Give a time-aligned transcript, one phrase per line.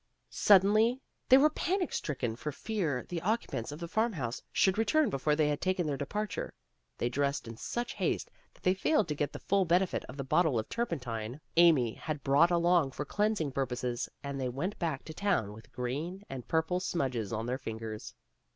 [0.31, 0.99] Suddenly
[1.29, 5.35] they were panic stricken for fear the occupants of the farm house should return before
[5.35, 6.55] they had taken their departure.
[6.97, 10.23] They dressed in such haste that they failed to get the full benefit of the
[10.23, 14.41] bottle of turpentine Amy had 58 PEGGY RAYMOND'S WAY brought along for cleansing purposes, and
[14.41, 18.15] they went back to town with green and purple smudges on their fingers.